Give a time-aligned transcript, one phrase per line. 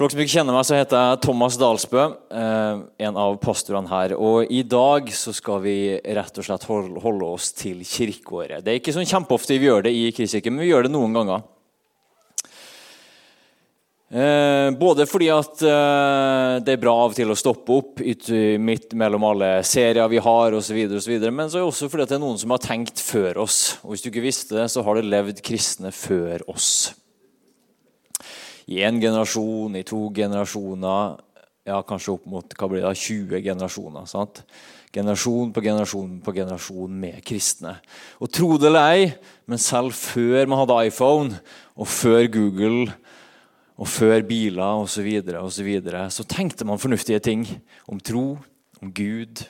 [0.00, 3.90] For dere som ikke kjenner meg, så heter jeg Thomas Dalsbø, eh, en av pastorene
[3.90, 4.14] her.
[4.16, 8.64] Og i dag så skal vi rett og slett holde oss til kirkeåret.
[8.64, 11.18] Det er ikke sånn kjempeofte vi gjør det i Kristkirken, men vi gjør det noen
[11.18, 11.44] ganger.
[14.08, 18.96] Eh, både fordi at eh, det er bra av og til å stoppe opp midt
[18.96, 22.14] mellom alle serier vi har, og så videre, men så er det også fordi at
[22.14, 23.76] det er noen som har tenkt før oss.
[23.84, 26.94] Og hvis du ikke visste det, så har det levd kristne før oss
[28.70, 31.18] i én generasjon, i to generasjoner,
[31.66, 34.06] ja, kanskje opp mot hva blir det, 20 generasjoner.
[34.08, 34.44] sant?
[34.94, 37.76] Generasjon på generasjon på generasjon med kristne.
[38.22, 39.08] Og tro det eller ei,
[39.50, 41.40] men selv før man hadde iPhone,
[41.74, 42.90] og før Google,
[43.80, 47.46] og før biler osv., så, videre, og så, videre, så tenkte man fornuftige ting
[47.88, 48.38] om tro,
[48.80, 49.44] om Gud,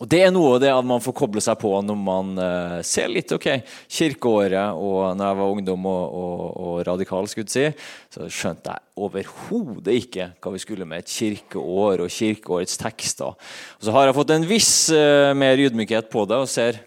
[0.00, 2.78] og Det er noe av det at man får koble seg på når man uh,
[2.86, 3.48] ser litt ok,
[3.84, 4.72] kirkeåret.
[4.72, 9.04] og når jeg var ungdom og, og, og radikal, skulle jeg si, så skjønte jeg
[9.04, 13.36] overhodet ikke hva vi skulle med et kirkeår og kirkeårets tekster.
[13.36, 16.80] Og Så har jeg fått en viss uh, mer ydmykhet på det og ser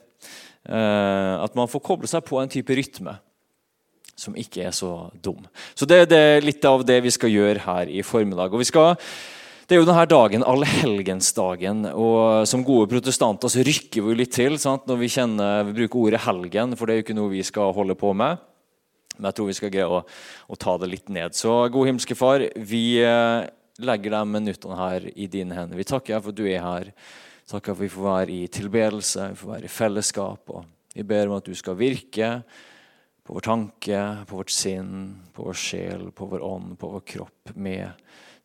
[0.65, 3.13] uh, at man får koble seg på en type rytme
[4.17, 5.45] som ikke er så dum.
[5.77, 8.53] Så det, det er litt av det vi skal gjøre her i formiddag.
[8.53, 8.95] Og vi skal
[9.63, 11.85] det er jo denne dagen, allhelgensdagen.
[11.95, 14.83] og Som gode protestanter så rykker vi litt til sant?
[14.89, 17.71] når vi, kjenner, vi bruker ordet helgen, for det er jo ikke noe vi skal
[17.75, 18.41] holde på med.
[19.15, 21.37] Men jeg tror vi skal greie å, å ta det litt ned.
[21.37, 23.45] Så gode himmelske Far, vi eh,
[23.79, 25.79] legger de minuttene her i dine hender.
[25.79, 26.91] Vi takker for at du er her.
[27.47, 30.53] Takker for at vi får være i tilbedelse, vi får være i fellesskap.
[30.57, 30.67] og
[30.97, 32.33] Vi ber om at du skal virke
[33.23, 37.55] på vår tanke, på vårt sinn, på vår sjel, på vår ånd, på vår kropp.
[37.55, 37.93] med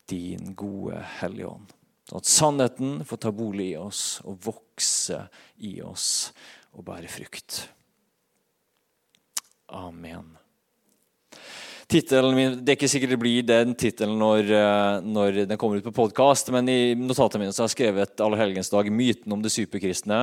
[0.08, 1.74] din gode Hellige Ånd.
[2.16, 5.26] At sannheten får ta bolig i oss og vokse
[5.60, 6.30] i oss
[6.72, 7.66] og bære frukt.
[9.68, 10.38] Amen.
[11.88, 15.80] Titelen min, Det er ikke sikkert det blir den tittelen når, eh, når, den kommer
[15.80, 19.52] ut på podkast, men i notatene mine så har jeg skrevet Allehelgensdag myten om det
[19.54, 20.18] superkristne.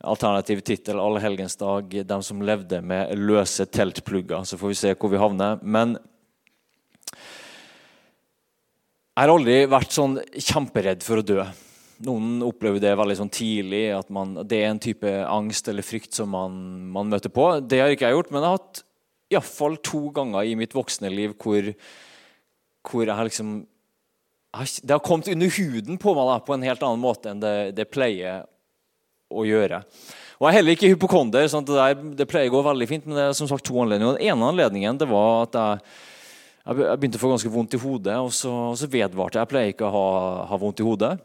[0.00, 4.48] Alternativ tittel Allehelgensdag de som levde med løse teltplugger.
[4.48, 5.60] Så får vi se hvor vi havner.
[5.60, 5.98] Men
[9.12, 11.42] jeg har aldri vært sånn kjemperedd for å dø.
[12.06, 16.16] Noen opplever det veldig sånn tidlig, at man, det er en type angst eller frykt
[16.16, 16.54] som man,
[16.94, 17.44] man, møter på.
[17.60, 18.80] Det har ikke jeg gjort, men jeg har hatt
[19.32, 21.68] iallfall to ganger i mitt voksne liv hvor,
[22.88, 23.52] hvor jeg har liksom
[24.52, 27.54] Det har kommet under huden på meg da, på en helt annen måte enn det,
[27.76, 28.46] det pleier
[29.32, 29.82] å gjøre.
[30.40, 31.46] Og Jeg er heller ikke hypokonder.
[31.48, 33.76] Sånn det, der, det pleier å gå veldig fint, men det er som sagt to
[33.80, 34.16] anledninger.
[34.16, 35.84] Den ene anledningen det var at jeg
[36.62, 39.50] jeg begynte å få ganske vondt i hodet, og så, og så vedvarte Jeg Jeg
[39.50, 40.10] pleier ikke å ha,
[40.52, 41.16] ha, vondt i hodet.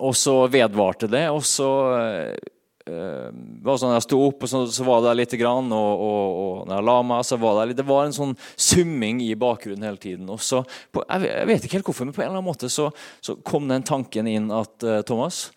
[0.00, 3.28] Og så vedvarte det, og så øh,
[3.62, 6.52] var sånn Jeg sto opp, og så, så var det litt grann, og, og, og,
[6.66, 9.86] når jeg la meg, så var det litt Det var en sånn summing i bakgrunnen
[9.86, 10.26] hele tiden.
[10.34, 12.72] Og så, på, jeg, jeg, vet ikke helt hvorfor, men på en eller annen måte
[12.72, 12.90] så,
[13.22, 15.48] så kom den tanken inn at uh, Thomas,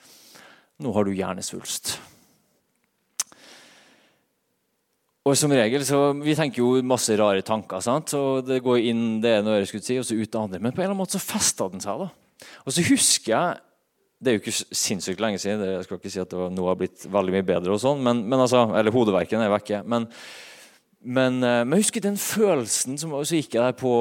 [0.84, 1.96] nå har du hjernesvulst.
[5.24, 7.80] Og som regel, så Vi tenker jo masse rare tanker.
[7.82, 8.10] sant?
[8.10, 10.60] Så Det går inn det ene øret, skulle si, og så ut det andre.
[10.60, 11.98] Men på en eller annen måte så festa den seg.
[11.98, 12.10] da.
[12.66, 13.60] Og så husker jeg
[14.24, 15.60] Det er jo ikke sinnssykt lenge siden.
[15.60, 18.00] Jeg skal ikke si at det var, noe har blitt veldig mye bedre, og sånn,
[18.00, 19.82] men, men altså, eller hodeverken er vekke.
[19.84, 20.08] Men,
[21.04, 23.92] men, eh, men, jeg husker den følelsen som, Så gikk jeg der på,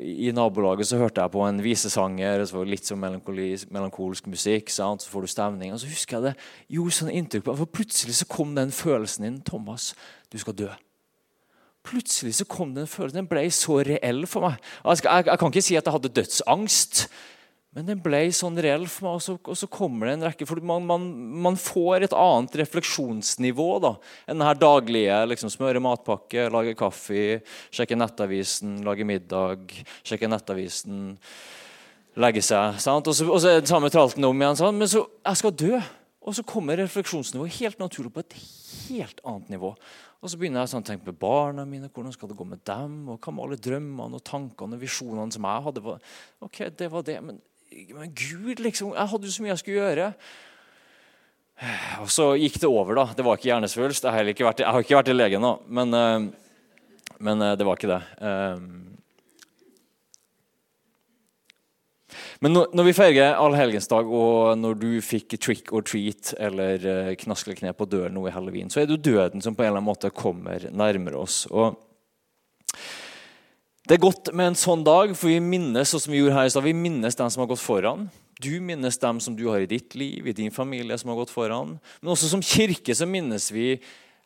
[0.00, 2.44] i nabolaget så hørte jeg på en visesanger.
[2.46, 4.72] Så var litt sånn melankolsk musikk.
[4.72, 5.04] Sant?
[5.04, 5.72] Så får du stemning.
[5.72, 6.34] Og så husker jeg det
[6.72, 9.40] gjorde sånn inntrykk på For plutselig så kom den følelsen inn.
[9.44, 9.94] Thomas,
[10.32, 10.70] du skal dø.
[11.86, 13.20] Plutselig så kom den følelsen.
[13.20, 14.56] Den ble så reell for meg.
[14.82, 17.08] Jeg, jeg, jeg, kan ikke si at jeg hadde dødsangst,
[17.76, 19.18] men den ble sånn reell for meg.
[19.18, 21.02] Og så, og så kommer det en rekke for man, man,
[21.44, 23.90] man, får et annet refleksjonsnivå da,
[24.24, 25.18] enn den daglige.
[25.28, 29.76] liksom Smøre matpakke, lage kaffe, sjekke nettavisen, lage middag,
[30.08, 31.02] sjekke nettavisen,
[32.16, 32.80] legge seg.
[32.80, 33.12] sant?
[33.12, 34.56] Og så, og så er det samme tralten om igjen.
[34.56, 34.80] Sant?
[34.80, 35.82] Men så jeg skal dø.
[36.26, 38.38] Og så kommer refleksjonsnivået helt naturlig på et
[38.86, 39.74] helt annet nivå.
[40.24, 41.90] Og så begynner jeg sånn, å tenke på barna mine.
[41.92, 42.96] Hvordan skal det gå med dem?
[43.12, 45.98] Og hva med alle drømmene og tankene og visjonene som jeg hadde?
[46.48, 47.20] Ok, det var det.
[47.22, 47.38] Men,
[47.94, 48.94] men Gud, liksom.
[48.96, 50.08] Jeg hadde jo så mye jeg skulle gjøre.
[52.04, 53.06] Og så gikk det over, da.
[53.16, 54.04] Det var ikke hjernesvulst.
[54.04, 56.26] Jeg har ikke vært, jeg har ikke vært i legen nå, men, eh,
[57.18, 58.02] men, eh, det var ikke det.
[58.20, 58.66] Eh,
[62.40, 67.78] Men når vi feirer allhelgensdag, og når du fikk trick or treat eller eh, knep
[67.78, 69.88] på døren nå i halloween, så er det jo døden som på en eller annen
[69.88, 71.46] måte kommer nærmere oss.
[71.50, 71.78] Og
[73.86, 76.52] det er godt med en sånn dag, for vi minnes som vi gjorde her i
[76.52, 78.08] sted, vi minnes dem som har gått foran.
[78.42, 81.32] Du minnes dem som du har i ditt liv, i din familie som har gått
[81.32, 81.76] foran.
[82.02, 83.76] Men også som kirke så minnes vi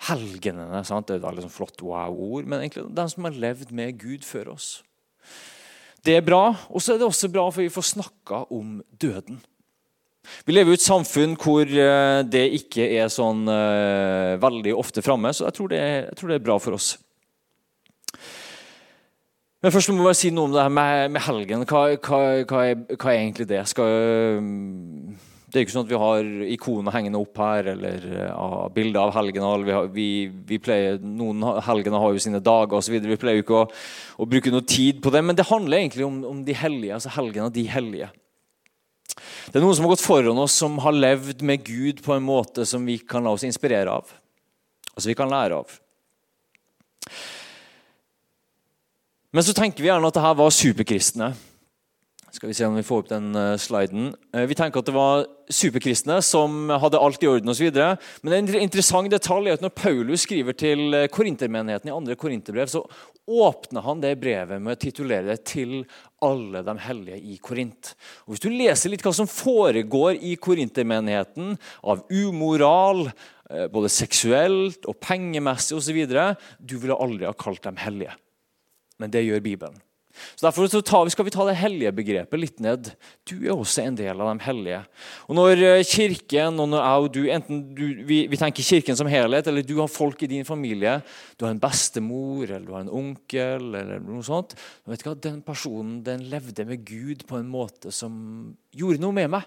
[0.08, 0.80] helgenene.
[0.88, 1.10] Sant?
[1.10, 4.54] Det er et liksom flott wow-ord, men egentlig dem som har levd med Gud før
[4.56, 4.80] oss.
[6.00, 9.42] Det er bra, og så er det også bra for vi får snakka om døden.
[10.46, 15.32] Vi lever i et samfunn hvor eh, det ikke er sånn uh, veldig ofte framme,
[15.36, 16.94] så jeg tror, det, jeg tror, det, er bra for oss.
[19.60, 21.66] Men først må jeg si noe om det her med, med helgen.
[21.68, 23.60] Hva, hva, hva, er, hva, er, egentlig det?
[23.68, 23.90] Skal,
[25.50, 29.12] det er ikke sånn at vi har ikoner hengende opp her, eller ja, bilder av
[29.18, 29.66] helgener.
[29.92, 30.06] Vi,
[30.48, 32.96] vi, vi, noen helgener har jo sine dager osv.
[33.04, 33.66] Vi pleier jo ikke å,
[34.24, 35.20] å, bruke noe tid på det.
[35.28, 36.96] Men det handler egentlig om, om de hellige.
[36.96, 38.08] altså helgene de hellige.
[39.50, 42.24] Det er noen som har gått foran oss, som har levd med Gud på en
[42.24, 44.08] måte som vi kan la oss inspirere av.
[44.94, 45.76] Altså vi kan lære av.
[49.30, 51.30] Men så tenker vi gjerne at det her var superkristne.
[52.30, 54.12] Skal vi se om vi får opp den uh, sliden.
[54.34, 57.70] Uh, vi tenker at det var superkristne som hadde alt i orden osv.
[58.22, 62.70] Men en interessant detalj er at når Paulus skriver til eh, korintermenigheten i andre korinterbrev,
[62.70, 62.84] så
[63.26, 65.74] åpner han det brevet med å titulere det 'Til
[66.22, 67.94] alle de hellige i Korint'.
[68.26, 73.10] Og Hvis du leser litt hva som foregår i korintermenigheten av umoral,
[73.74, 75.98] både seksuelt og pengemessig osv.,
[76.62, 78.14] du ville aldri ha kalt dem hellige.
[79.00, 79.80] Men det gjør Bibelen.
[80.10, 82.90] Så Derfor skal vi ta det hellige begrepet litt ned.
[83.28, 84.80] Du er også en del av de hellige.
[85.28, 88.98] Og Når eh, kirken og når jeg og du, enten du, vi, vi, tenker kirken
[88.98, 90.98] som helhet, eller du har folk i din familie,
[91.38, 94.56] du har en bestemor eller du har en onkel, eller noe sånt,
[94.90, 98.12] vet du hva, den personen den levde med Gud på en måte som
[98.76, 99.46] gjorde noe med meg.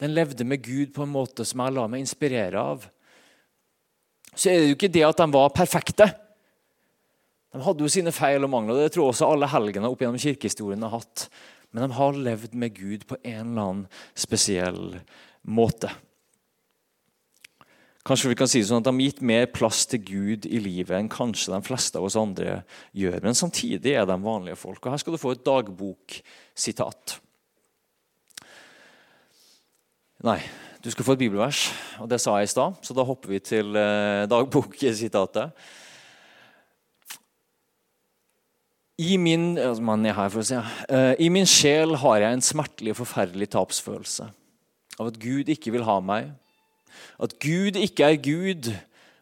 [0.00, 2.88] Den levde med Gud på en måte som jeg la meg inspirere av.
[4.32, 6.08] Så er det jo ikke det at de var perfekte.
[7.50, 8.84] De hadde jo sine feil og mangler.
[8.84, 11.26] Det tror jeg også alle helgene opp gjennom kirkehistorien har hatt.
[11.70, 13.82] Men de har levd med Gud på en eller annen
[14.18, 15.00] spesiell
[15.42, 15.90] måte.
[18.06, 20.94] Kanskje vi kan si sånn at De har gitt mer plass til Gud i livet
[20.96, 22.62] enn kanskje de fleste av oss andre
[22.96, 23.18] gjør.
[23.26, 24.80] Men samtidig er de vanlige folk.
[24.80, 27.18] Og Her skal du få et dagboksitat.
[30.26, 30.40] Nei,
[30.84, 31.66] du skal få et bibelvers,
[32.00, 32.80] og det sa jeg i stad.
[32.84, 35.54] Så da hopper vi til eh, dagboksitatet.
[39.00, 44.26] I min, si, uh, I min sjel har jeg en smertelig og forferdelig tapsfølelse
[45.00, 46.28] av at Gud ikke vil ha meg,
[47.22, 48.68] at Gud ikke er Gud,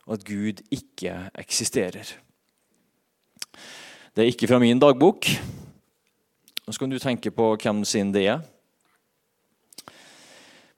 [0.08, 2.10] og at Gud ikke eksisterer.
[4.16, 5.28] Det er ikke fra min dagbok.
[6.66, 8.40] Nå skal du tenke på hvem sin det er.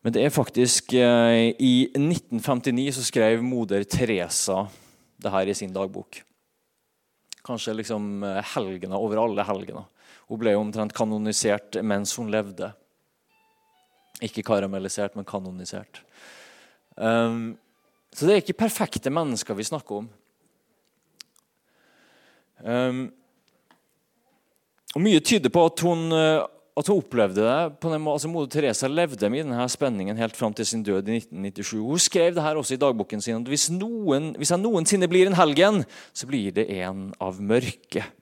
[0.05, 4.67] Men det er faktisk uh, I 1959 så skrev moder Teresa
[5.21, 6.21] det her i sin dagbok
[7.47, 9.85] kanskje liksom eh, helgene over alle helgene.
[10.31, 12.73] Hun ble omtrent kanonisert mens hun levde.
[14.23, 16.03] Ikke karamellisert, men kanonisert.
[16.95, 17.57] Um,
[18.13, 20.09] så det er ikke perfekte mennesker vi snakker om.
[22.61, 23.05] Um,
[24.95, 26.45] og Mye tyder på at hun uh,
[26.81, 30.37] at hun opplevde det på den måten, altså Moder Teresa levde med denne spenningen helt
[30.37, 31.77] fram til sin død i 1997.
[31.79, 35.31] Hun skrev det her også i dagboken sin at hvis, noen, hvis jeg noensinne blir
[35.31, 38.17] en helgen, så blir det en av mørket.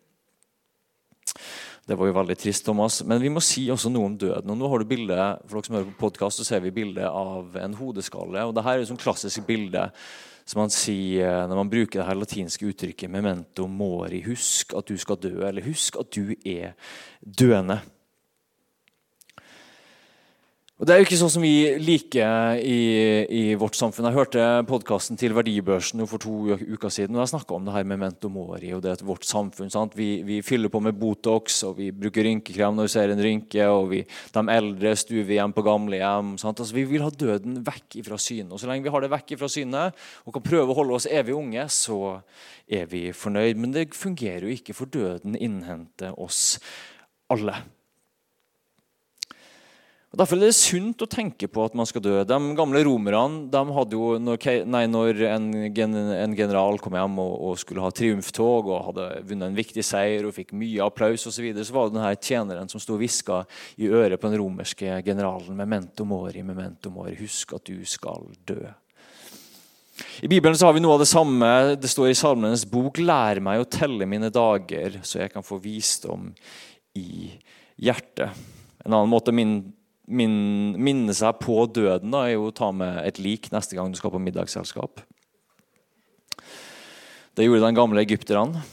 [1.88, 3.00] Det var jo veldig trist, Thomas.
[3.08, 4.50] Men vi må si også noe om døden.
[4.52, 7.06] Og nå har du bilde, for dere som hører på podcast, så ser vi bilde
[7.08, 8.42] av en hodeskalle.
[8.44, 9.86] og Dette er et sånn klassisk bilde
[10.48, 14.24] som man sier når man bruker det her latinske uttrykket 'memento mori'.
[14.24, 16.72] Husk at du skal dø, eller husk at du er
[17.20, 17.80] døende.
[20.78, 22.74] Og Det er jo ikke sånn som vi liker i,
[23.34, 24.06] i vårt samfunn.
[24.06, 27.16] Jeg hørte podkasten til Verdibørsen for to uker siden.
[27.16, 29.72] og Jeg snakka om det her med Mento Mori og det at vårt samfunn.
[29.98, 33.64] Vi, vi, fyller på med Botox og vi bruker rynkekrem når vi ser en rynke.
[33.66, 34.04] og vi,
[34.36, 36.30] De eldre stuer vi hjem på gamlehjem.
[36.38, 38.52] Altså, vi vil ha døden vekk fra synet.
[38.54, 41.08] Og Så lenge vi har det vekk fra synet og kan prøve å holde oss
[41.10, 42.20] evig unge, så
[42.70, 43.58] er vi fornøyd.
[43.58, 46.60] Men det fungerer jo ikke, for døden innhenter oss
[47.34, 47.64] alle.
[50.18, 52.16] Og Derfor er det sunt å tenke på at man skal dø.
[52.26, 57.36] De gamle romerne de hadde jo, når, nei, når en, en, general kom hjem og,
[57.36, 61.36] og, skulle ha triumftog og hadde vunnet en viktig seier og fikk mye applaus og
[61.36, 63.44] så, videre, så var det denne tjeneren som sto og hviska
[63.78, 68.58] i øret på den romerske generalen 'Memento mori, memento mori', husk at du skal dø.
[70.26, 71.78] I Bibelen så har vi noe av det samme.
[71.78, 75.62] Det står i Salmenes bok 'Lær meg å telle mine dager, så jeg kan få
[75.62, 76.32] visdom
[76.98, 77.36] i
[77.78, 78.34] hjertet'.
[78.82, 79.60] En annen måte min,
[80.08, 80.34] min,
[80.80, 83.98] minne seg på døden da, er jo å ta med et lik neste gang du
[84.00, 85.02] skal på middagsselskap.
[87.38, 88.64] Det gjorde de gamle egypterne.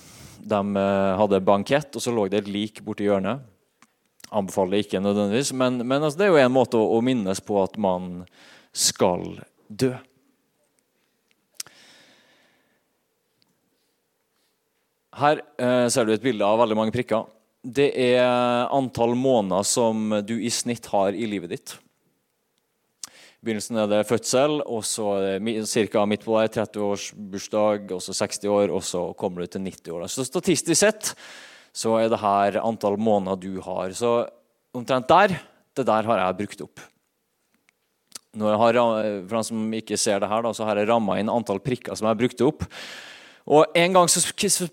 [0.46, 3.44] De eh, hadde bankett, og så lå det et lik borti hjørnet.
[4.36, 7.60] Anbefaler ikke nødvendigvis, men, men altså, det er jo en måte å, å minnes på
[7.62, 8.24] at man
[8.76, 9.38] skal
[9.70, 9.94] dø.
[15.16, 17.30] Her eh, ser du et bilde av veldig mange prikker.
[17.66, 21.72] Det er antall måneder som du i snitt har i livet ditt.
[23.42, 25.16] I begynnelsen er det fødsel, og så
[25.90, 26.04] ca.
[26.06, 30.06] midt på der 30-årsbursdag, og så 60 år, og så kommer du til 90 år.
[30.10, 31.16] Så statistisk sett
[31.76, 33.98] så er det her antall måneder du har.
[33.98, 34.28] Så
[34.76, 35.34] omtrent der,
[35.76, 36.86] det der har jeg brukt opp.
[38.36, 38.80] Når jeg har,
[39.26, 41.96] for de som ikke ser det her, da, så har jeg ramma inn antall prikker
[41.96, 42.70] som jeg har brukt opp.
[43.46, 44.24] Og en gang så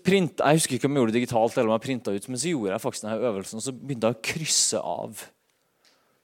[0.01, 2.39] print, Jeg husker ikke om jeg gjorde det digitalt, eller om jeg printa ut, men
[2.41, 5.25] så gjorde jeg faktisk denne øvelsen, og så begynte jeg å krysse av.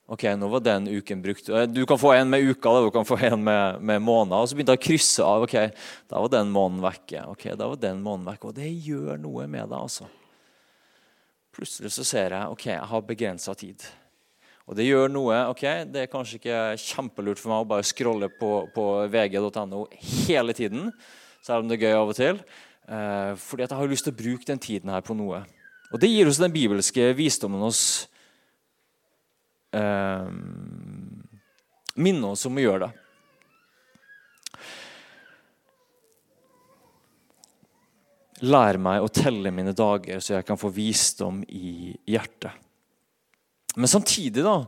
[0.09, 1.51] Ok, nå var den uken brukt.
[1.69, 4.41] Du kan få en med uka, du kan få en med, med måneder.
[4.41, 5.45] Og så begynte jeg å krysse av.
[5.45, 5.53] ok,
[6.09, 7.27] Da var den måneden vekke.
[7.29, 8.49] ok, da var den måneden vekke.
[8.49, 9.77] Og det gjør noe med deg.
[9.77, 10.09] altså.
[11.53, 13.85] Plutselig så ser jeg ok, jeg har begrensa tid.
[14.65, 15.37] Og det gjør noe.
[15.53, 15.63] ok,
[15.93, 19.85] Det er kanskje ikke kjempelurt for meg å bare scrolle på, på vg.no
[20.25, 20.89] hele tiden
[21.45, 22.41] selv om det er gøy av og til.
[22.89, 25.43] Eh, fordi at jeg har lyst til å bruke den tiden her på noe.
[25.89, 27.83] Og det gir oss den bibelske visdommen oss
[29.73, 30.29] eh,
[31.99, 32.91] Minne oss om å gjøre det.
[38.47, 42.55] Lær meg å telle mine dager, så jeg kan få visdom i hjertet.
[43.75, 44.61] Men samtidig da,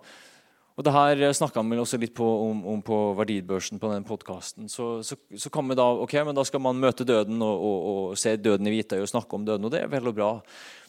[0.82, 4.70] og det her snakka vi også litt på, om, om, på verdibørsen på den podkasten.
[4.72, 7.84] Så, så, så, kan vi da ok, men da skal man møte døden og, og,
[7.92, 9.68] og se døden i hvitøyet og snakke om døden.
[9.70, 10.32] Og det er vel og bra.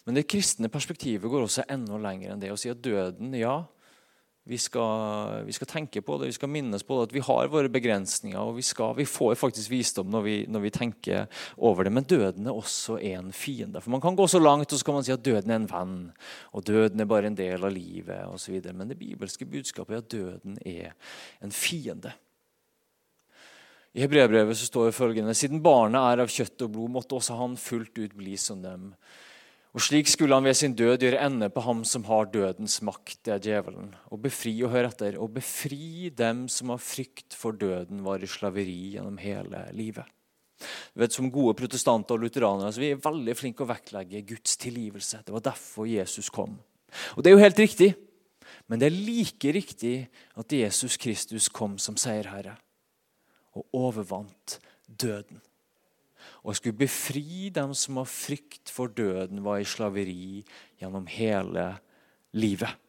[0.07, 3.59] Men det kristne perspektivet går også enda lenger enn det å si at døden, ja,
[4.45, 7.51] vi skal, vi skal, tenke på det, vi skal minnes på det, at vi har
[7.53, 8.41] våre begrensninger.
[8.41, 11.93] og Vi, skal, vi får faktisk visdom når vi, når vi, tenker over det.
[11.95, 13.81] Men døden er også en fiende.
[13.81, 15.71] For Man kan gå så langt og så kan man si at døden er en
[15.71, 15.97] venn.
[16.53, 18.59] Og døden er bare en del av livet osv.
[18.75, 20.93] Men det bibelske budskapet er at døden er
[21.43, 22.11] en fiende.
[23.95, 27.59] I Hebreabrevet står det følgende.: Siden barnet er av kjøtt og blod, måtte også han
[27.61, 28.95] fullt ut bli som dem.
[29.73, 33.23] Og Slik skulle han ved sin død gjøre ende på ham som har dødens makt,
[33.25, 37.57] det er djevelen, og befri og hør etter, og befri dem som av frykt for
[37.57, 40.05] døden var i slaveri gjennom hele livet.
[40.93, 44.57] Du vet, Som gode protestanter og lutheranere så vi er veldig flinke å vektlegge Guds
[44.61, 45.25] tilgivelse.
[45.25, 46.59] Det var derfor Jesus kom.
[47.17, 47.95] Og Det er jo helt riktig,
[48.69, 52.59] men det er like riktig at Jesus Kristus kom som seierherre
[53.57, 55.41] og overvant døden
[56.43, 60.43] og skulle befri dem som av frykt for døden var i slaveri
[60.83, 61.69] gjennom hele
[62.35, 62.83] livet.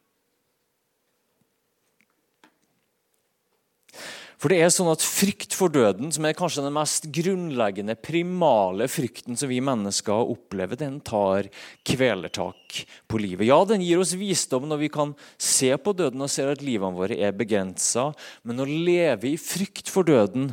[4.44, 8.90] For det er sånn at Frykt for døden, som er kanskje den mest grunnleggende, primale
[8.92, 11.48] frykten som vi mennesker opplever, den tar
[11.88, 13.48] kvelertak på livet.
[13.48, 16.98] Ja, den gir oss visdom når vi kan se på døden og ser at livene
[16.98, 18.10] våre er begrensa.
[18.44, 20.52] Men å leve i frykt for døden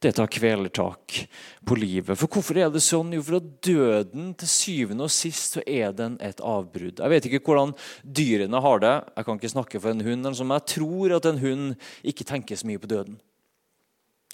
[0.00, 1.28] det tar kvelertak
[1.68, 2.16] på livet.
[2.16, 3.12] For Hvorfor er det sånn?
[3.12, 7.02] Jo, for at døden til syvende og sist så er den et avbrudd.
[7.02, 8.94] Jeg vet ikke hvordan dyrene har det.
[9.16, 11.66] Jeg kan ikke snakke for en hund, men jeg tror at en hund
[12.00, 13.18] ikke tenker så mye på døden.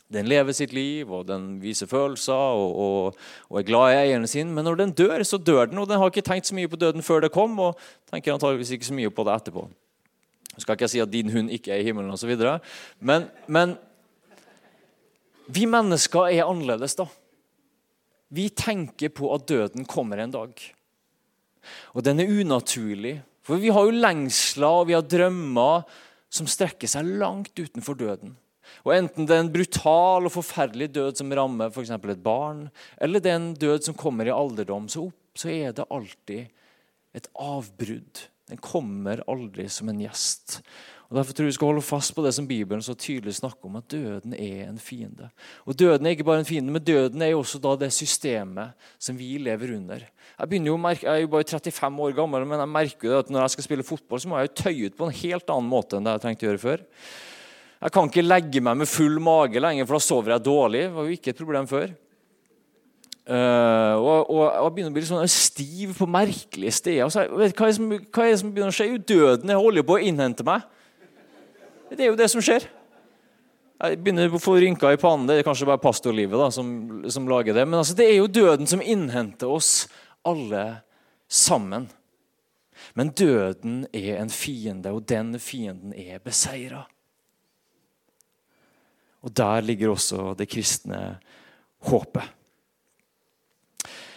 [0.06, 3.16] Den lever sitt liv, og den viser følelser og, og,
[3.49, 4.52] og, er glad i eierne sin.
[4.54, 6.78] Men når den dør, så dør den, og den har ikke tenkt så mye på
[6.78, 7.58] døden før det kom.
[7.58, 7.75] og
[8.12, 9.66] tenker antageligvis ikke så mye på det etterpå.
[10.54, 12.38] Jeg skal ikke si at din hund ikke er i himmelen osv.,
[13.02, 13.75] men, men
[15.47, 17.07] vi mennesker er annerledes, da.
[18.35, 20.53] Vi tenker på at døden kommer en dag.
[21.95, 23.21] Og den er unaturlig.
[23.47, 25.87] For vi har jo lengsler og vi har drømmer
[26.33, 28.35] som strekker seg langt utenfor døden.
[28.83, 31.93] Og Enten det er en brutal og forferdelig død som rammer f.eks.
[31.95, 32.67] et barn,
[32.99, 36.50] eller det er en død som kommer i alderdom, så, opp, så er det alltid
[37.17, 38.26] et avbrudd.
[38.50, 40.61] Den kommer aldri som en gjest.
[41.06, 43.68] Og Derfor tror jeg vi skal holde fast på det som Bibelen så tydelig snakker
[43.68, 45.28] om, at døden er en fiende.
[45.64, 48.88] Og Døden er ikke bare en fiende, men døden er jo også da det systemet
[48.98, 50.02] som vi lever under.
[50.02, 53.20] Jeg, begynner jo merke, jeg er jo bare 35 år gammel, men jeg merker jo
[53.20, 55.54] at når jeg skal spille fotball, så må jeg jo tøye ut på en helt
[55.54, 56.84] annen måte enn det jeg trengte å gjøre før.
[57.76, 60.82] Jeg kan ikke legge meg med full mage lenger, for da sover jeg dårlig.
[60.88, 61.94] Det var jo ikke et problem før.
[63.26, 67.10] Uh, og, jeg begynner å bli sånn stiv på merkelige steder.
[67.10, 68.88] Så jeg, hva, er som, hva, er det som, begynner å skje?
[69.02, 70.66] Døden holder på å innhente meg.
[71.90, 72.66] Det er jo det som skjer.
[73.76, 75.28] Jeg begynner å få rynker i pannen.
[75.28, 76.69] Det er kanskje bare pastorlivet da, som,
[77.12, 77.66] som, lager det.
[77.69, 79.85] Men altså, det er jo døden som innhenter oss
[80.26, 80.64] alle
[81.28, 81.87] sammen.
[82.97, 86.87] Men døden er en fiende, og den fienden er beseira.
[89.26, 91.19] Og der ligger også det kristne
[91.90, 92.33] håpet.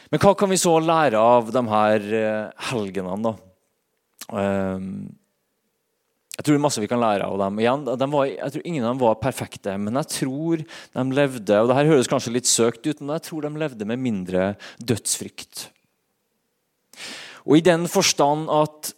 [0.10, 3.36] Men hva kan vi så lære av de her eh, helgenene, da?
[6.40, 7.58] Jeg tror masse vi kan lære av dem.
[7.60, 11.58] Igjen, de var, jeg tror Ingen av dem var perfekte, men jeg tror de levde
[11.60, 14.46] og det her høres kanskje litt søkt ut, men jeg tror de levde med mindre
[14.80, 15.66] dødsfrykt.
[17.44, 18.94] Og i den forstand at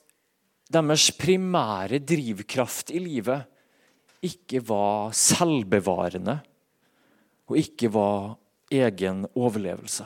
[0.72, 3.50] deres primære drivkraft i livet
[4.22, 6.38] ikke var selvbevarende
[7.50, 8.36] og ikke var
[8.72, 10.06] egen overlevelse.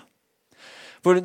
[1.04, 1.20] For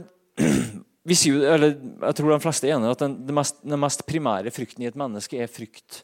[1.16, 4.52] sier, eller jeg tror de fleste er enige at den, den, mest, den mest primære
[4.52, 6.02] frykten i et menneske er frykt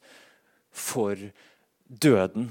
[0.73, 1.21] for
[1.87, 2.49] døden.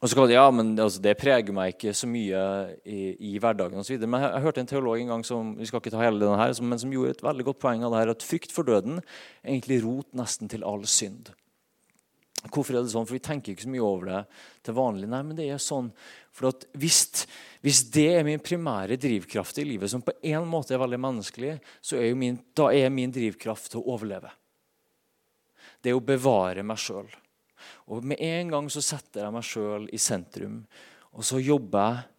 [0.00, 2.40] Og så kan de, ja, men altså, Det preger meg ikke så mye
[2.84, 3.96] i, i hverdagen osv.
[4.04, 6.40] Men jeg, jeg, hørte en teolog en gang som vi skal ikke ta hele denne
[6.40, 9.00] her, men som gjorde et veldig godt poeng av det her, at frykt for døden
[9.00, 11.32] er egentlig rot nesten til all synd.
[12.52, 13.06] Hvorfor er det sånn?
[13.08, 14.20] For Vi tenker ikke så mye over det
[14.66, 15.08] til vanlig.
[15.10, 15.90] Nei, men det er sånn.
[16.34, 17.26] For at hvis,
[17.64, 21.58] hvis det er min primære drivkraft i livet, som på en måte er veldig menneskelig,
[21.80, 24.32] så er min, da er min drivkraft til å overleve.
[25.80, 27.08] Det er å bevare meg sjøl.
[27.92, 30.62] Og med en gang så setter jeg meg sjøl i sentrum,
[31.14, 32.13] og så jobber jeg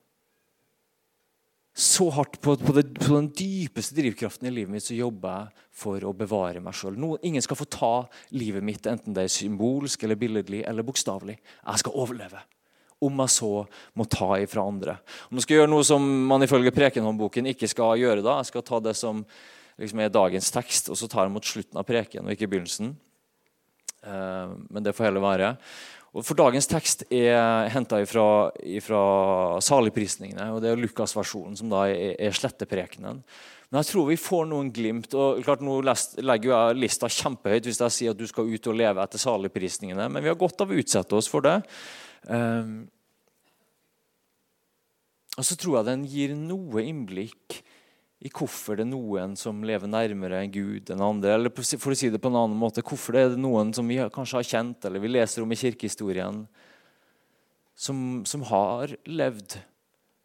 [1.77, 5.65] så hardt på, på, det, på, den dypeste drivkraften i livet mitt så jobber jeg
[5.75, 6.95] for å bevare meg sjøl.
[7.27, 7.93] Ingen skal få ta
[8.31, 11.35] livet mitt, enten det er symbolsk, eller billedlig eller bokstavelig.
[11.41, 12.39] Jeg skal overleve.
[13.03, 13.51] Om jeg så
[13.99, 14.95] må ta ifra andre.
[15.27, 18.65] Om jeg skal gjøre noe som man ifølge Prekenhåndboken ikke skal gjøre da, jeg skal
[18.71, 19.25] ta det som
[19.75, 22.95] liksom er dagens tekst, og så tar jeg mot slutten av preken og ikke begynnelsen.
[24.05, 25.51] Eh, men det får heller være.
[26.23, 28.27] For Dagens tekst er henta fra,
[29.59, 30.53] saligprisningene.
[30.53, 33.19] og Det er Lukas-versjonen som da er, er.
[33.67, 35.11] Men jeg tror vi får noen glimt.
[35.11, 38.79] og klart Nå legger jeg lista kjempehøyt hvis jeg sier at du skal ut og
[38.79, 41.57] leve etter saligprisningene, men vi har godt av å utsette oss for det.
[42.31, 42.85] Um,
[45.35, 47.59] og så tror jeg den gir noe innblikk
[48.23, 51.35] i hvorfor det er noen som lever nærmere en Gud enn andre.
[51.35, 53.99] Eller for å si det på en annen måte, hvorfor det er noen som vi
[54.13, 56.45] kanskje har kjent eller vi leser om i kirkehistorien,
[57.75, 59.57] som, som har levd,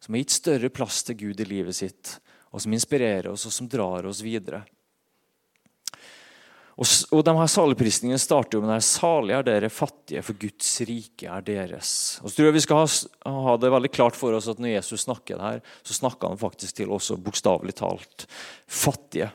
[0.01, 2.15] som har gitt større plass til Gud i livet sitt,
[2.55, 4.63] og som inspirerer oss og som drar oss videre.
[6.81, 10.69] Og, og de her Saligprisningene starter jo med det salige er dere fattige, for Guds
[10.89, 11.91] rike er deres.
[12.23, 14.73] Og så tror jeg Vi skal ha, ha, det veldig klart for oss at når
[14.79, 18.25] Jesus snakker det her, så snakker han faktisk til også bokstavelig talt
[18.65, 19.29] fattige.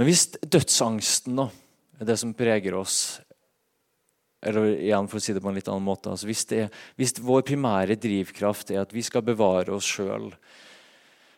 [0.00, 1.50] Men hvis dødsangsten da,
[2.00, 3.20] er det som preger oss
[4.42, 6.64] eller igjen for å si det på en litt annen måte, altså hvis, det,
[6.98, 10.32] hvis vår primære drivkraft er at vi skal bevare oss sjøl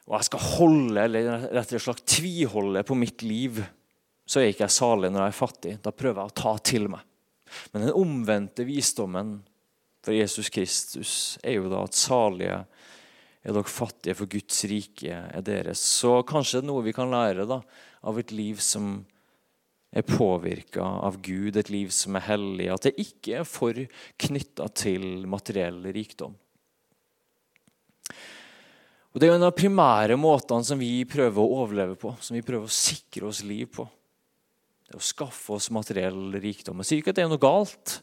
[0.05, 3.62] og jeg skal holde, eller rett og slett tviholde på mitt liv,
[4.29, 5.75] så er ikke jeg salig når jeg er fattig.
[5.85, 7.05] Da prøver jeg å ta til meg.
[7.73, 9.38] Men den omvendte visdommen
[10.05, 11.14] for Jesus Kristus
[11.45, 12.61] er jo da at salige
[13.45, 15.81] er dere fattige, for Guds rike er deres.
[15.81, 17.61] Så kanskje det er noe vi kan lære da,
[18.05, 19.03] av et liv som
[19.95, 22.71] er påvirka av Gud, et liv som er hellig.
[22.73, 23.79] At det ikke er for
[24.25, 26.35] knytta til materiell rikdom.
[29.14, 32.35] Og Det er en av de primære måtene som vi prøver å overleve på, som
[32.35, 33.85] vi prøver å sikre oss liv på.
[34.83, 36.83] Det er å skaffe oss materiell rikdom.
[36.83, 38.00] Jeg sier ikke at det er noe galt,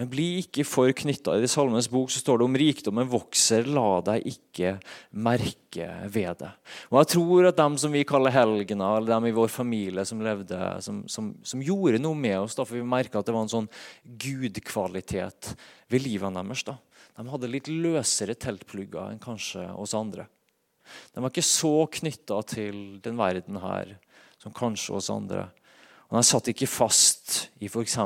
[0.00, 1.36] men bli ikke for knytta.
[1.38, 4.74] I Salmens bok så står det om rikdommen vokser, la deg ikke
[5.14, 6.50] merke ved det.
[6.90, 10.26] Og Jeg tror at dem som vi kaller helgener, eller dem i vår familie som
[10.26, 13.46] levde, som, som, som gjorde noe med oss, da, for vi merka at det var
[13.46, 13.70] en sånn
[14.26, 15.54] gudkvalitet
[15.86, 16.66] ved livet deres.
[16.66, 16.80] da.
[17.16, 20.26] De hadde litt løsere teltplugger enn kanskje oss andre.
[21.12, 23.96] De var ikke så knytta til den verden her
[24.42, 25.46] som kanskje oss andre.
[26.10, 27.98] Og de satt ikke fast i f.eks.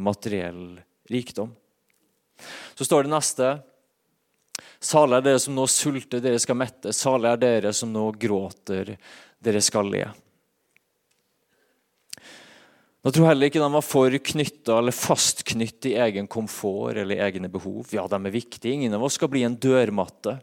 [0.00, 1.52] materiell rikdom.
[2.74, 3.50] Så står det neste.
[4.78, 6.92] Salig er dere som nå sulter, dere skal mette.
[6.94, 8.96] Salig er dere som nå gråter,
[9.42, 10.04] dere skal le.
[13.06, 17.50] Jeg tror heller ikke de var for knytta eller fastknytt i egen komfort eller egne
[17.52, 17.86] behov.
[17.94, 18.74] Ja, de er viktige.
[18.74, 20.40] Ingen av oss skal bli en dørmatte.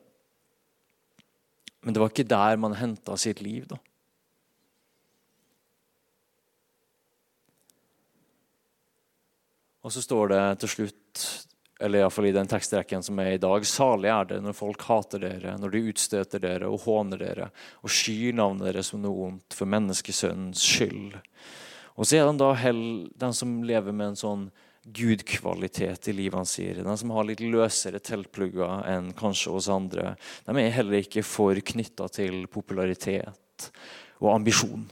[1.86, 3.78] Men det var ikke der man henta sitt liv, da.
[9.86, 11.26] Og så står det til slutt,
[11.78, 15.22] eller iallfall i den tekstrekken som er i dag, salig er det når folk hater
[15.22, 17.52] dere, når de utstøter dere og håner dere
[17.84, 21.20] og skyr navnet deres som noe ondt for menneskesønnens skyld.
[21.96, 24.46] Og så er den da den som lever med en sånn
[24.86, 26.84] gudkvalitet i livet han sier.
[26.84, 30.14] De som har litt løsere teltplugger enn kanskje oss andre.
[30.46, 33.72] De er heller ikke for knytta til popularitet
[34.22, 34.86] og ambisjon.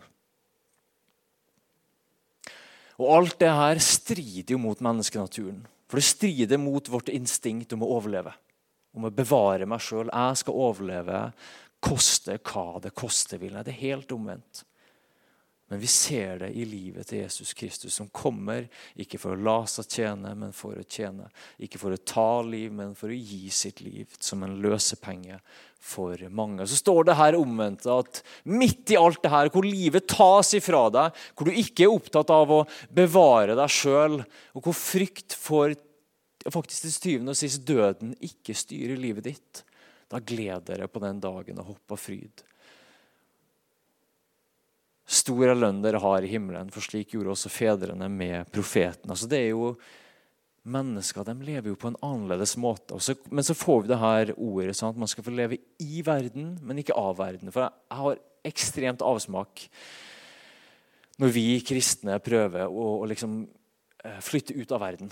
[3.01, 5.61] Og alt det her strider jo mot menneskenaturen.
[5.89, 8.33] For det strider mot vårt instinkt om å overleve.
[8.93, 10.09] Om å bevare meg sjøl.
[10.09, 11.23] Jeg skal overleve,
[11.83, 13.59] koste hva det koste vil.
[13.61, 14.63] Det er helt omvendt.
[15.73, 19.63] Men vi ser det i livet til Jesus Kristus, som kommer ikke for å la
[19.65, 21.25] seg tjene, men for å tjene.
[21.65, 25.39] Ikke for å ta liv, men for å gi sitt liv som en løsepenge
[25.81, 26.67] for mange.
[26.69, 30.83] Så står det her omvendt at midt i alt det her, hvor livet tas ifra
[30.93, 32.61] deg, hvor du ikke er opptatt av å
[32.93, 34.21] bevare deg sjøl,
[34.53, 35.73] og hvor frykt for
[36.53, 39.65] faktisk til syvende og sist døden ikke styrer livet ditt,
[40.05, 42.45] da gleder jeg på den dagen og hopp av fryd.
[45.03, 49.11] Stor er lønn dere har i himmelen, for slik gjorde også fedrene med profeten.
[49.11, 49.75] Altså det er jo
[50.63, 52.95] Mennesker de lever jo på en annerledes måte.
[53.03, 56.53] Så, men så får vi det her ordet at man skal få leve i verden,
[56.63, 57.51] men ikke av verden.
[57.51, 59.65] For jeg, jeg har ekstremt avsmak
[61.19, 63.41] når vi kristne prøver å, å liksom,
[64.07, 65.11] eh, flytte ut av verden.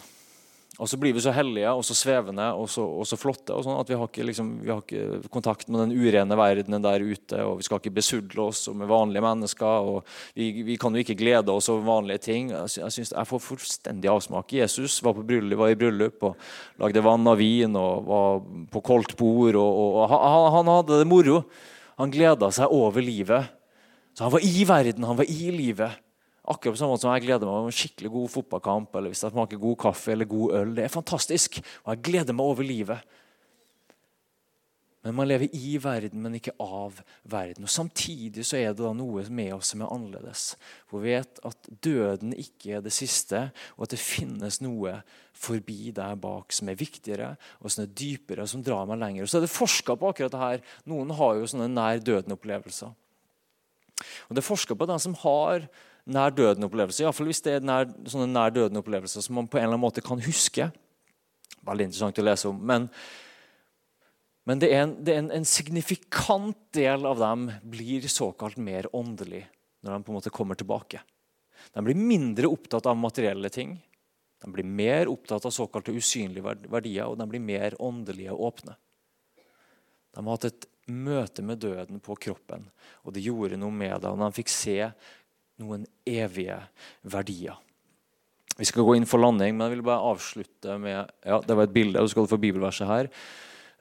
[0.80, 3.66] Og så blir vi så hellige og så svevende og så, og så flotte og
[3.66, 7.04] sånn at vi har, ikke, liksom, vi har, ikke, kontakt med den urene verdenen der
[7.04, 7.42] ute.
[7.44, 9.90] og Vi skal ikke besudle oss med vanlige mennesker.
[9.92, 10.08] og
[10.38, 12.54] Vi, vi kan jo ikke glede oss over vanlige ting.
[12.56, 14.56] Jeg, synes, jeg får fullstendig avsmak.
[14.56, 16.48] Jesus var, bryllup, var i bryllup og
[16.80, 18.40] lagde vann av vin og var
[18.72, 19.60] på koldt bord.
[19.60, 21.42] og, og han, han hadde det moro.
[22.00, 23.52] Han gleda seg over livet.
[24.16, 26.00] Så han var i verden, han var i livet.
[26.42, 29.22] Akkurat på samme måte som jeg gleder meg over en skikkelig god fotballkamp eller hvis
[29.22, 30.72] jeg smaker god kaffe eller god øl.
[30.78, 33.18] Det er fantastisk, og jeg gleder meg over livet.
[35.02, 37.00] Men man lever i verden, men ikke av
[37.30, 37.66] verden.
[37.66, 40.44] Og Samtidig så er det da noe med oss som er annerledes.
[40.90, 45.00] For vi vet at døden ikke er det siste, og at det finnes noe
[45.34, 47.32] forbi der bak som er viktigere
[47.64, 49.26] og som er dypere, og som drar meg lenger.
[49.26, 50.66] Og så er det forska på akkurat det her.
[50.94, 52.94] Noen har jo sånne nær døden-opplevelser.
[54.30, 55.66] Og Det er forska på den som har
[56.10, 57.04] nær døden-opplevelse.
[57.04, 60.04] Iallfall hvis det er nær, sånne nær døden-opplevelser som man på en eller annen måte
[60.06, 60.70] kan huske.
[61.68, 62.58] Veldig interessant å lese om.
[62.72, 62.88] Men,
[64.50, 68.90] men det er, en, det er en, en, signifikant del av dem blir såkalt mer
[68.96, 69.46] åndelig
[69.82, 71.02] når de på en måte kommer tilbake.
[71.74, 73.76] De blir mindre opptatt av materielle ting.
[74.42, 78.78] De blir mer opptatt av såkalte usynlige verdier, og de blir mer åndelige og åpne.
[80.12, 82.66] De har hatt et møte med døden på kroppen,
[83.06, 84.78] og det gjorde noe med og De fikk se
[85.62, 86.58] noen evige
[87.08, 87.60] verdier.
[88.58, 91.70] Vi skal gå inn for landing, men jeg vil bare avslutte med ja, Det var
[91.70, 93.10] et bilde, og så skal du få bibelverset her.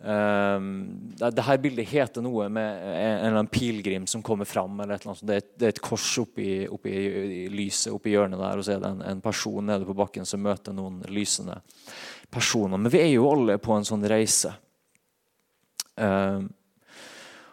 [0.01, 4.79] Um, det, her bildet heter noe med en, eller annen pilegrim som kommer fram.
[4.81, 5.27] eller et eller annet.
[5.27, 8.65] Det er, et, det er et kors oppi, oppi i lyset oppi hjørnet der, og
[8.65, 11.59] så er det en, en, person nede på bakken som møter noen lysende
[12.33, 12.81] personer.
[12.81, 14.55] Men vi er jo alle på en sånn reise.
[16.01, 16.49] Um,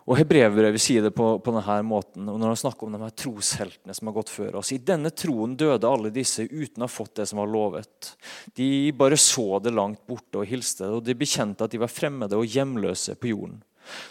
[0.07, 3.15] og Hebrevet sier det på, på, denne måten og når han snakker om de her
[3.23, 4.71] trosheltene som har gått før oss.
[4.71, 8.13] I denne troen døde alle disse uten å ha fått det som var lovet.
[8.55, 12.39] De bare så det langt borte og hilste, og de bekjente at de var fremmede
[12.39, 13.59] og hjemløse på jorden.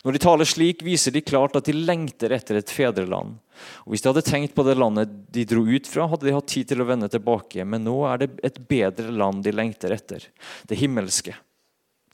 [0.04, 3.36] Når de taler slik, viser de klart at de lengter etter et fedreland.
[3.84, 6.48] Og Hvis de hadde tenkt på det landet de dro ut fra, hadde de hatt
[6.52, 7.64] tid til å vende tilbake.
[7.64, 10.28] Men nå er det et bedre land de lengter etter,
[10.68, 11.36] det himmelske.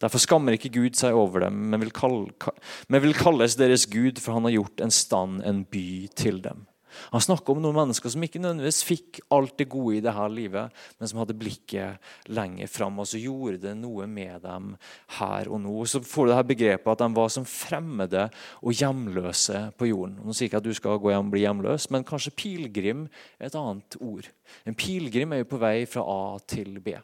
[0.02, 2.52] Derfor skammer ikke Gud seg over dem, men vil, kalle,
[2.90, 5.88] men vil kalles deres Gud, for han har gjort en stand, en by,
[6.18, 6.66] til dem.
[7.12, 10.82] Han snakker om noen mennesker som ikke nødvendigvis fikk alt det gode i dette livet,
[10.98, 14.72] men som hadde blikket lenger fram, og så gjorde det noe med dem
[15.18, 15.76] her og nå.
[15.88, 18.26] Så får du dette begrepet at de var som fremmede
[18.60, 20.18] og hjemløse på jorden.
[20.20, 23.06] Nå sier jeg ikke at du skal gå hjem og bli hjemløs, men kanskje pilegrim
[23.38, 24.28] er et annet ord.
[24.68, 26.98] En pilegrim er jo på vei fra A til B.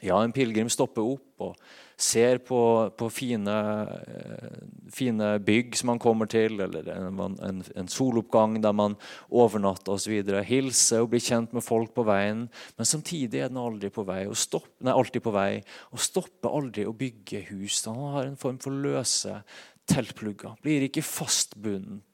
[0.00, 1.56] Ja, en pilegrim stopper opp og
[2.00, 2.60] ser på,
[2.96, 3.54] på fine,
[3.92, 4.60] eh,
[4.92, 8.96] fine, bygg som han kommer til, eller en, en, en soloppgang der man
[9.28, 10.14] overnatter osv.
[10.48, 12.46] Hilser og blir kjent med folk på veien.
[12.78, 15.50] Men samtidig er den aldri på vei, og stopp, nei, alltid på vei
[15.90, 17.82] og stopper aldri å bygge hus.
[17.88, 19.42] Han har en form for løse
[19.90, 20.56] teltplugger.
[20.64, 22.06] Blir ikke fastbundet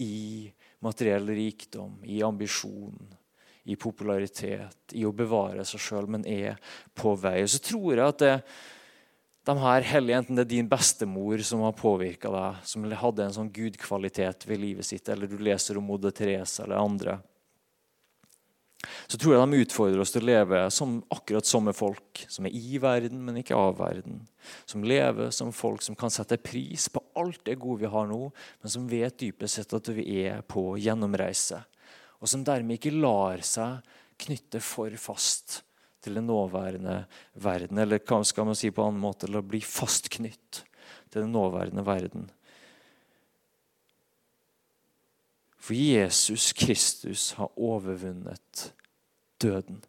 [0.00, 0.48] i
[0.84, 3.17] materiell rikdom, i ambisjon
[3.68, 6.56] i popularitet, i å bevare seg sjøl, men er
[6.96, 7.42] på vei.
[7.44, 8.34] Og så tror jeg at det,
[9.48, 13.36] de her hellige, enten det er din bestemor som har påvirka deg, som hadde en
[13.36, 17.18] sånn gudkvalitet ved livet sitt, eller du leser om Moder Teresa eller andre,
[19.08, 22.54] så tror jeg de utfordrer oss til å leve som, akkurat som folk som er
[22.54, 24.20] i verden, men ikke av verden.
[24.70, 28.28] Som lever som folk som kan sette pris på alt det gode vi har nå,
[28.62, 31.64] men som vet dypest sett at vi er på gjennomreise
[32.18, 33.84] og som dermed ikke lar seg
[34.18, 35.60] knytte for fast
[36.02, 37.04] til den nåværende
[37.38, 37.78] verden.
[37.78, 39.28] Eller hva skal man si på en annen måte?
[39.28, 40.62] Eller bli fastknytt
[41.10, 42.26] til den nåværende verden.
[45.58, 48.72] For Jesus Kristus har overvunnet
[49.42, 49.82] døden.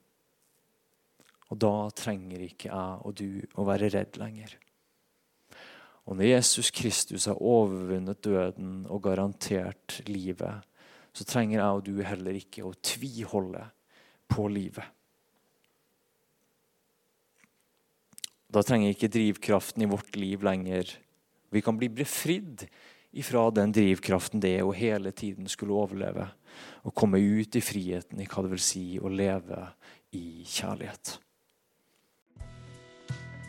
[1.49, 4.57] Og da trenger ikke jeg og du å være redd lenger.
[6.09, 10.65] Og når Jesus Kristus har overvunnet døden og garantert livet,
[11.13, 13.65] så trenger jeg og du heller ikke å tviholde
[14.29, 14.85] på livet.
[18.49, 20.95] Da trenger ikke drivkraften i vårt liv lenger.
[21.53, 22.65] Vi kan bli befridd
[23.11, 26.27] ifra den drivkraften det er å hele tiden skulle overleve.
[26.85, 29.67] Og komme ut i friheten i hva det vil si å leve
[30.17, 31.17] i kjærlighet.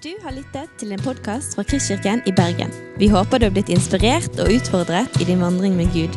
[0.01, 2.73] Du har lyttet til en podkast fra Kristkirken i Bergen.
[2.97, 6.17] Vi håper du har blitt inspirert og utfordret i din vandring med Gud.